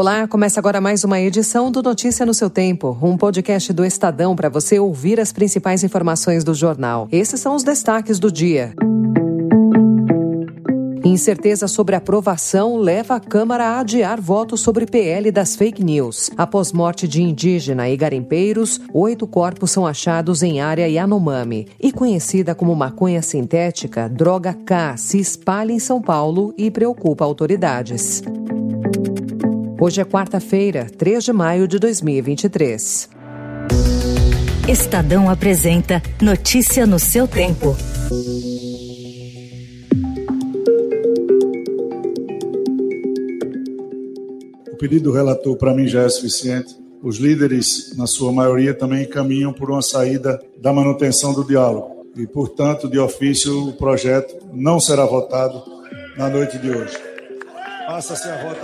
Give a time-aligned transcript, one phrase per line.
[0.00, 4.34] Olá, começa agora mais uma edição do Notícia no seu Tempo, um podcast do Estadão
[4.34, 7.06] para você ouvir as principais informações do jornal.
[7.12, 8.72] Esses são os destaques do dia.
[11.04, 16.30] Incerteza sobre aprovação leva a Câmara a adiar voto sobre PL das fake news.
[16.34, 21.68] Após morte de indígena e garimpeiros, oito corpos são achados em área Yanomami.
[21.78, 28.22] E conhecida como maconha sintética, droga K se espalha em São Paulo e preocupa autoridades.
[29.82, 33.08] Hoje é quarta-feira, 3 de maio de 2023.
[34.68, 37.74] Estadão apresenta Notícia no seu tempo.
[44.70, 46.76] O pedido do relator para mim já é suficiente.
[47.02, 52.06] Os líderes, na sua maioria, também caminham por uma saída da manutenção do diálogo.
[52.18, 55.62] E, portanto, de ofício, o projeto não será votado
[56.18, 56.98] na noite de hoje.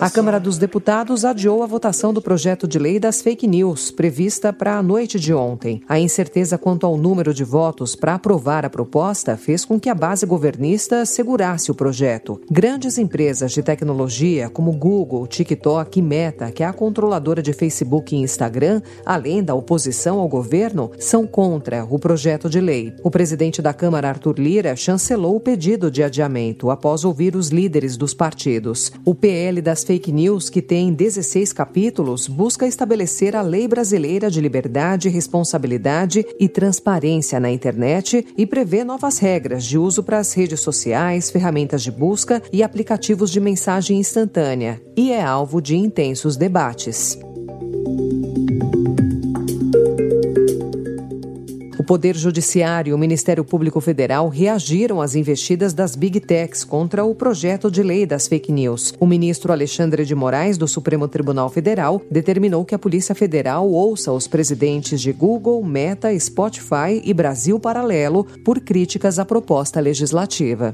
[0.00, 4.52] A, Câmara dos Deputados adiou a votação do projeto de lei das fake news, prevista
[4.52, 5.80] para a noite de ontem.
[5.88, 9.94] A incerteza quanto ao número de votos para aprovar a proposta fez com que a
[9.94, 12.40] base governista segurasse o projeto.
[12.50, 18.16] Grandes empresas de tecnologia, como Google, TikTok e Meta, que é a controladora de Facebook
[18.16, 22.92] e Instagram, além da oposição ao governo, são contra o projeto de lei.
[23.04, 27.96] O presidente da Câmara, Arthur Lira, chancelou o pedido de adiamento após ouvir os líderes
[27.96, 28.90] dos partidos.
[29.04, 34.30] O o PL das fake news, que tem 16 capítulos, busca estabelecer a lei brasileira
[34.30, 40.32] de liberdade, responsabilidade e transparência na internet e prevê novas regras de uso para as
[40.32, 46.34] redes sociais, ferramentas de busca e aplicativos de mensagem instantânea, e é alvo de intensos
[46.34, 47.18] debates.
[51.82, 57.02] O Poder Judiciário e o Ministério Público Federal reagiram às investidas das Big Techs contra
[57.04, 58.94] o projeto de lei das fake news.
[59.00, 64.12] O ministro Alexandre de Moraes, do Supremo Tribunal Federal, determinou que a Polícia Federal ouça
[64.12, 70.72] os presidentes de Google, Meta, Spotify e Brasil Paralelo por críticas à proposta legislativa.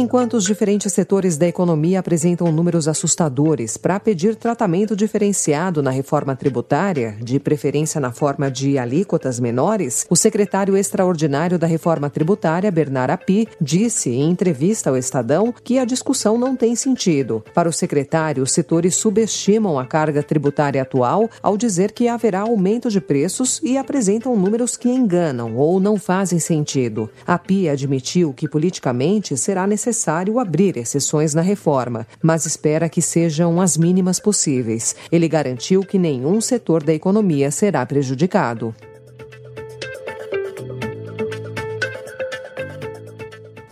[0.00, 6.36] Enquanto os diferentes setores da economia apresentam números assustadores para pedir tratamento diferenciado na reforma
[6.36, 13.12] tributária, de preferência na forma de alíquotas menores, o secretário extraordinário da reforma tributária, Bernard
[13.12, 17.42] Api, disse em entrevista ao Estadão que a discussão não tem sentido.
[17.52, 22.88] Para o secretário, os setores subestimam a carga tributária atual ao dizer que haverá aumento
[22.88, 27.10] de preços e apresentam números que enganam ou não fazem sentido.
[27.26, 33.58] Api admitiu que politicamente será necessário necessário abrir exceções na reforma, mas espera que sejam
[33.58, 34.94] as mínimas possíveis.
[35.10, 38.74] Ele garantiu que nenhum setor da economia será prejudicado.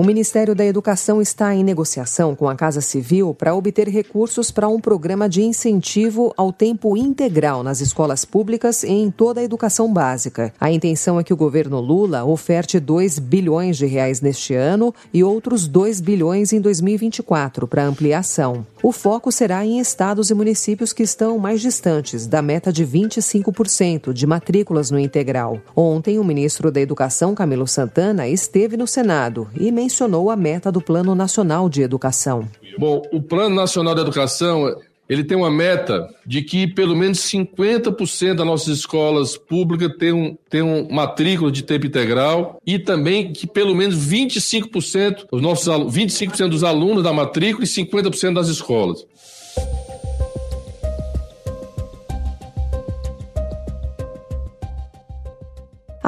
[0.00, 4.66] O Ministério da Educação está em negociação com a Casa Civil para obter recursos para
[4.66, 9.92] um programa de incentivo ao tempo integral nas escolas públicas e em toda a educação
[9.92, 10.54] básica.
[10.58, 15.22] A intenção é que o governo Lula oferte 2 bilhões de reais neste ano e
[15.22, 18.64] outros 2 bilhões em 2024 para ampliação.
[18.82, 24.14] O foco será em estados e municípios que estão mais distantes da meta de 25%
[24.14, 25.60] de matrículas no integral.
[25.76, 29.89] Ontem, o ministro da Educação, Camilo Santana, esteve no Senado e mencionou
[30.30, 32.48] a meta do Plano Nacional de Educação.
[32.78, 34.74] Bom, o Plano Nacional de Educação
[35.10, 40.86] ele tem uma meta de que pelo menos 50% das nossas escolas públicas tenham, tenham
[40.88, 47.02] matrícula de tempo integral e também que pelo menos 25%, os nossos 25% dos alunos
[47.02, 49.04] da matrícula e 50% das escolas.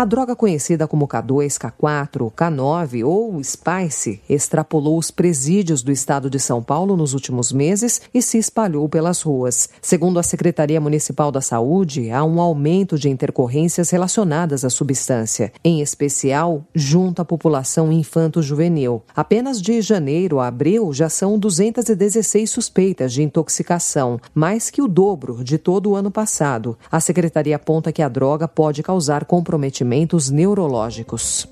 [0.02, 6.40] A droga conhecida como K2, K4, K9 ou Spice extrapolou os presídios do estado de
[6.40, 9.68] São Paulo nos últimos meses e se espalhou pelas ruas.
[9.80, 15.80] Segundo a Secretaria Municipal da Saúde, há um aumento de intercorrências relacionadas à substância, em
[15.80, 19.04] especial junto à população infanto-juvenil.
[19.14, 25.44] Apenas de janeiro a abril já são 216 suspeitas de intoxicação, mais que o dobro
[25.44, 26.76] de todo o ano passado.
[26.90, 29.91] A secretaria aponta que a droga pode causar comprometimento
[30.30, 31.46] neurológicos.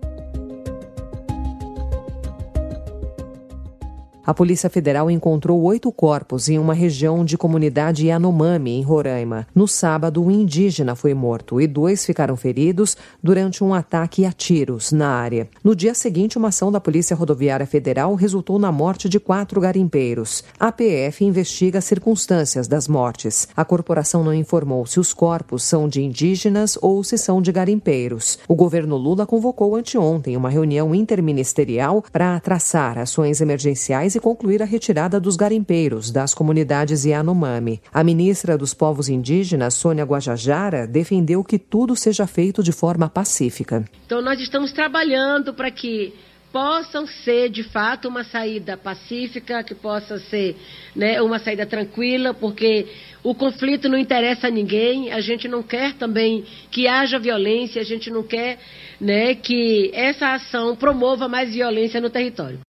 [4.30, 9.44] A Polícia Federal encontrou oito corpos em uma região de comunidade Yanomami, em Roraima.
[9.52, 14.92] No sábado, um indígena foi morto e dois ficaram feridos durante um ataque a tiros
[14.92, 15.48] na área.
[15.64, 20.44] No dia seguinte, uma ação da Polícia Rodoviária Federal resultou na morte de quatro garimpeiros.
[20.60, 23.48] A PF investiga as circunstâncias das mortes.
[23.56, 28.38] A corporação não informou se os corpos são de indígenas ou se são de garimpeiros.
[28.46, 34.66] O governo Lula convocou anteontem uma reunião interministerial para traçar ações emergenciais e concluir a
[34.66, 37.80] retirada dos garimpeiros das comunidades Yanomami.
[37.92, 43.84] A ministra dos Povos Indígenas, Sônia Guajajara, defendeu que tudo seja feito de forma pacífica.
[44.06, 46.12] Então, nós estamos trabalhando para que
[46.52, 50.56] possam ser de fato uma saída pacífica, que possa ser
[50.94, 52.86] né, uma saída tranquila, porque
[53.22, 57.84] o conflito não interessa a ninguém, a gente não quer também que haja violência, a
[57.84, 58.58] gente não quer
[59.00, 62.60] né, que essa ação promova mais violência no território.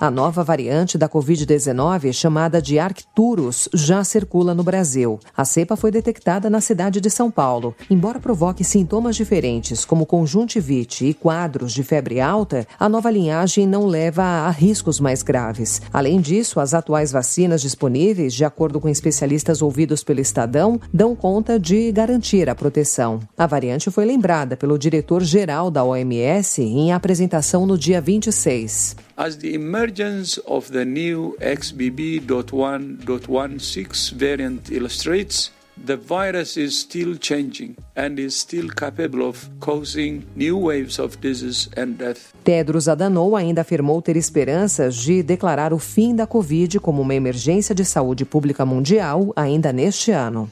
[0.00, 5.18] A nova variante da Covid-19, chamada de Arcturus, já circula no Brasil.
[5.36, 7.74] A cepa foi detectada na cidade de São Paulo.
[7.90, 13.86] Embora provoque sintomas diferentes, como conjuntivite e quadros de febre alta, a nova linhagem não
[13.86, 15.82] leva a riscos mais graves.
[15.92, 21.58] Além disso, as atuais vacinas disponíveis, de acordo com especialistas ouvidos pelo Estadão, dão conta
[21.58, 23.18] de garantir a proteção.
[23.36, 29.07] A variante foi lembrada pelo diretor-geral da OMS em apresentação no dia 26.
[29.18, 38.20] As the emergence of the new XBB.1.16 variant illustrates, the virus is still changing and
[38.20, 42.32] is still capable of causing new waves of disease and death.
[42.44, 47.74] Tedros Adhanom ainda afirmou ter esperanças de declarar o fim da Covid como uma emergência
[47.74, 50.48] de saúde pública mundial ainda neste ano.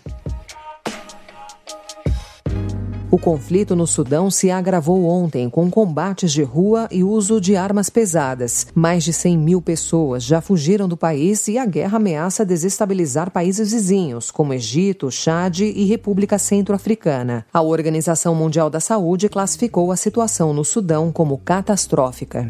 [3.09, 7.89] O conflito no Sudão se agravou ontem com combates de rua e uso de armas
[7.89, 8.67] pesadas.
[8.75, 13.71] Mais de 100 mil pessoas já fugiram do país e a guerra ameaça desestabilizar países
[13.71, 17.47] vizinhos, como Egito, Chad e República Centro-Africana.
[17.53, 22.49] A Organização Mundial da Saúde classificou a situação no Sudão como catastrófica.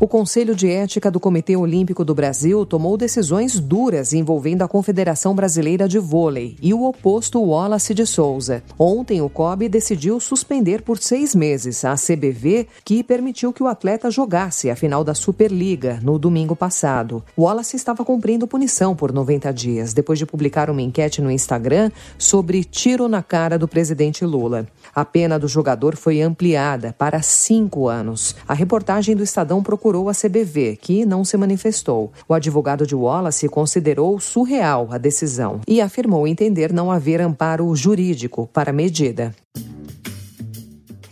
[0.00, 5.36] O Conselho de Ética do Comitê Olímpico do Brasil tomou decisões duras envolvendo a Confederação
[5.36, 8.60] Brasileira de Vôlei e o oposto Wallace de Souza.
[8.76, 14.10] Ontem, o COB decidiu suspender por seis meses a CBV, que permitiu que o atleta
[14.10, 17.22] jogasse a final da Superliga no domingo passado.
[17.38, 22.64] Wallace estava cumprindo punição por 90 dias, depois de publicar uma enquete no Instagram sobre
[22.64, 24.66] tiro na cara do presidente Lula.
[24.92, 28.34] A pena do jogador foi ampliada para cinco anos.
[28.46, 32.12] A reportagem do Estadão procurou procurou a CBV, que não se manifestou.
[32.28, 38.48] O advogado de Wallace considerou surreal a decisão e afirmou entender não haver amparo jurídico
[38.52, 39.32] para a medida.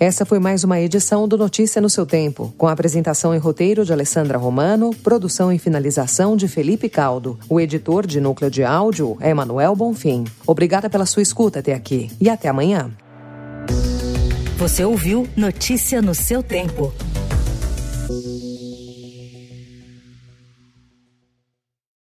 [0.01, 3.93] Essa foi mais uma edição do Notícia no seu tempo, com apresentação e roteiro de
[3.93, 7.39] Alessandra Romano, produção e finalização de Felipe Caldo.
[7.49, 10.25] O editor de núcleo de áudio é Manuel Bonfim.
[10.45, 12.91] Obrigada pela sua escuta até aqui e até amanhã.
[14.59, 16.93] Você ouviu Notícia no seu tempo.